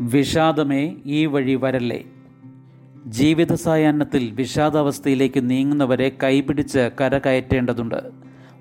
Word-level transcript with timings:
വിഷാദമേ 0.00 0.94
ഈ 1.06 1.26
വഴി 1.26 1.54
വരല്ലേ? 1.54 2.04
ജീവിത 3.06 3.54
സായാഹ്നത്തിൽ 3.54 4.30
വിഷാദാവസ്ഥയിലേക്ക് 4.30 5.50
നീങ്ങുന്നവരെ 5.50 6.12
കൈപിടിച്ച് 6.22 6.90
കരകയറ്റേണ്ടതുണ്ട്. 7.00 8.10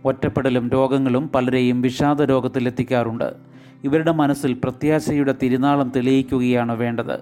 ഒറ്റപ്പെടലും 0.05 0.69
രോഗങ്ങളും 0.69 1.27
പലരെയും 1.27 1.81
വിഷാദ 1.81 2.21
രോഗത്തിലെത്തിക്കാറുണ്ട് 2.21 3.33
ഇവരുടെ 3.83 4.11
മനസ്സിൽ 4.11 4.53
പ്രത്യാശയുടെ 4.53 5.35
തിരുനാളം 5.43 5.91
തെളിയിക്കുകയാണ് 5.95 6.71
വേണ്ടത്. 6.71 7.19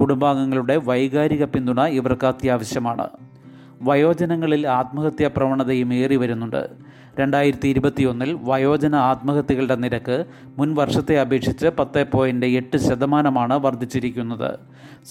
കുടുംബാംഗങ്ങളുടെ 0.00 0.76
വൈകാരിക 0.76 1.44
പിന്തുണ 1.44 1.80
ഇവർക്ക് 1.80 2.26
അത്യാവശ്യമാണ്. 2.26 3.08
വയോജനങ്ങളിൽ 3.82 4.68
ആത്മഹത്യാ 4.68 5.30
പ്രവണതയും 5.36 5.94
ഏറി 5.94 6.16
വരുന്നുണ്ട്. 6.16 6.68
രണ്ടായിരത്തി 7.20 7.68
ഇരുപത്തിയൊന്നിൽ 7.68 8.38
വയോജന 8.42 8.94
ആത്മഹത്യകളുടെ 8.96 9.74
നിരക്ക് 9.74 10.24
മുൻ 10.58 10.74
വർഷത്തെ 10.74 11.20
അപേക്ഷിച്ച് 11.20 11.66
പത്ത് 11.66 12.06
പോയിന്റ് 12.12 12.46
എട്ട് 12.46 12.76
ശതമാനമാണ് 12.76 13.54
വർദ്ധിച്ചിരിക്കുന്നത്. 13.54 14.58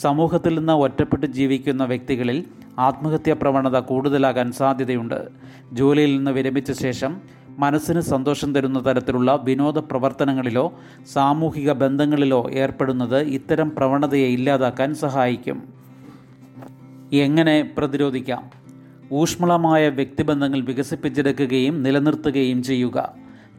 സമൂഹത്തിൽ 0.01 0.59
നിന്ന് 0.59 0.73
ഒറ്റപ്പെട്ട് 0.73 1.25
ജീവിക്കുന്ന 1.25 1.85
വ്യക്തികളിൽ 1.85 2.43
ആത്മഹത്യാ 2.79 3.35
പ്രവണത 3.41 3.79
കൂടുതലാകാൻ 3.79 4.51
സാധ്യതയുണ്ട്. 4.51 5.27
ജോലിയിൽ 5.73 6.17
നിന്ന് 6.17 6.31
വിരമിച്ച 6.31 6.71
ശേഷം 6.71 7.21
മനസ്സിന് 7.59 8.01
സന്തോഷം 8.01 8.55
തരുന്ന 8.55 8.85
തരത്തിലുള്ള 8.85 9.39
വിനോദ 9.43 9.79
പ്രവർത്തനങ്ങളിലോ 9.79 10.73
സാമൂഹിക 11.13 11.71
ബന്ധങ്ങളിലോ 11.71 12.49
ഏർപ്പെടുന്നത് 12.51 13.17
ഇത്തരം 13.17 13.71
പ്രവണതയെ 13.75 14.27
ഇല്ലാതാക്കാൻ 14.27 14.95
സഹായിക്കും. 14.95 15.76
എങ്ങനെ 17.13 17.69
പ്രതിരോധിക്കാം? 17.77 18.49
ഊഷ്മളമായ 19.11 19.89
വ്യക്തിബന്ധങ്ങൾ 19.89 20.61
വികസിപ്പിച്ചെടുക്കുകയും 20.61 21.83
നിലനിർത്തുകയും 21.83 22.63
ചെയ്യുക. 22.63 23.13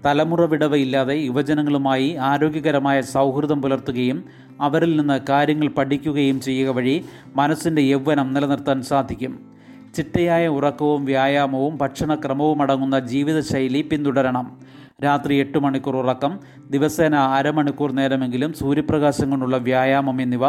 തലമുറ 0.07 0.45
വിടവയില്ലാതെ 0.45 1.15
യുവജനങ്ങളുമായി 1.15 2.15
ആരോഗ്യകരമായ 2.15 3.01
സൗഹൃദം 3.01 3.63
പുലർത്തുകയും 3.63 4.25
അവരിൽ 4.61 4.97
നിന്ന് 4.97 5.21
കാര്യങ്ങൾ 5.29 5.69
പഠിക്കുകയും 5.69 6.41
ചെയ്യുക 6.41 6.69
വഴി 6.69 7.05
മനസ്സിന്റെ 7.37 7.83
യൗവനം 7.83 8.35
നിലനിർത്താൻ 8.35 8.83
സാധിക്കും. 8.83 9.59
ചിട്ടയായ 9.97 10.49
ഉറക്കവും 10.49 11.05
വ്യായാമവും 11.05 11.77
ഭക്ഷണക്രമവും 11.77 12.63
അടങ്ങുന്ന 12.63 12.99
ജീവിതശൈലി 12.99 13.83
പിന്തുടരണം. 13.83 14.59
രാത്രി 15.05 15.35
എട്ട് 15.37 15.59
മണിക്കൂർ 15.59 15.97
ഉറക്കം 15.97 16.41
ദിവസേന 16.71 17.15
അരമണിക്കൂർ 17.15 17.93
നേരമെങ്കിലും 17.93 18.53
സൂര്യപ്രകാശം 18.53 19.31
കൊണ്ടുള്ള 19.31 19.57
വ്യായാമം 19.57 20.23
എന്നിവ 20.23 20.41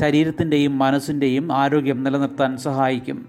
ശരീരത്തിന്റെയും 0.00 0.78
മനസ്സിന്റെയും 0.78 1.52
ആരോഗ്യം 1.52 2.02
നിലനിർത്താൻ 2.04 2.56
സഹായിക്കും. 2.56 3.28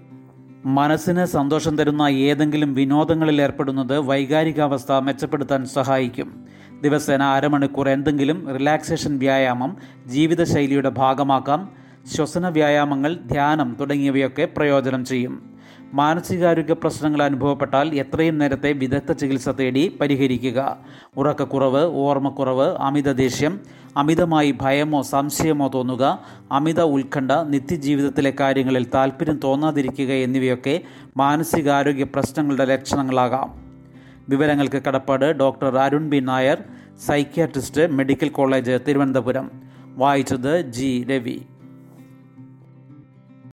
മനസ്സിന് 0.64 1.24
സന്തോഷം 1.24 1.76
തരുന്ന 1.76 2.02
ഏതെങ്കിലും 2.02 2.74
വിനോദങ്ങളിൽ 2.74 3.42
ഏർപ്പെടുന്നത് 3.42 3.98
വൈകാരികാവസ്ഥ 3.98 4.92
മെച്ചപ്പെടുത്താൻ 4.92 5.66
സഹായിക്കും. 5.66 6.44
ദിവസേന 6.82 7.22
അരമണിക്കൂർ 7.22 7.88
എന്തെങ്കിലും 7.88 8.54
റിലാക്സേഷൻ 8.58 9.18
വ്യായാമം 9.18 9.76
ജീവിതശൈലിയുടെ 10.06 10.88
ഭാഗമാക്കാം 10.88 11.68
ശ്വസന 12.14 12.48
വ്യായാമങ്ങൾ 12.48 13.18
ധ്യാനം 13.26 13.76
തുടങ്ങിയവയൊക്കെ 13.80 14.48
പ്രയോജനം 14.56 15.04
ചെയ്യും. 15.04 15.55
മാനസികാരോഗ്യ 15.94 16.72
പ്രശ്നങ്ങൾ 16.72 17.22
അനുഭവപ്പെട്ടാൽ 17.22 17.94
എത്രയും 17.94 18.38
നേരത്തെ 18.38 18.72
വിദഗ്ധ 18.72 19.12
ചികിത്സ 19.12 19.48
തേടി 19.48 19.98
പരിഹരിക്കുക. 20.00 20.78
ഉറക്കക്കുറവ് 21.16 21.84
ഓർമ്മക്കുറവ് 21.84 22.76
അമിത 22.76 23.12
ദേഷ്യം 23.12 23.60
അമിതമായി 23.96 24.54
ഭയമോ 24.60 25.02
സംശയമോ 25.02 25.70
തോന്നുക 25.74 26.18
അമിത 26.52 26.80
ഉത്കണ്ഠ 26.80 27.32
നിത്യജീവിതത്തിലെ 27.32 28.34
കാര്യങ്ങളിൽ 28.40 28.86
താല്പര്യം 28.94 29.40
തോന്നാതിരിക്കുക 29.44 30.12
എന്നിവയൊക്കെ 30.12 30.80
മാനസികാരോഗ്യ 31.16 32.04
പ്രശ്നങ്ങളുടെ 32.04 32.64
ലക്ഷണങ്ങളാകാം. 32.64 33.66
വിവരങ്ങൾക്ക് 34.28 34.82
കടപ്പാട് 34.88 35.24
doctor 35.24 35.78
Arun 35.78 36.10
B 36.10 36.16
Nair 36.16 36.62
psychiatrist 37.06 37.86
medical 37.86 38.28
college 38.28 38.78
Thiruvananthapuram. 38.88 39.50
വായിച്ചത് 39.94 40.60
ജി 40.60 41.06
രവി. 41.10 41.40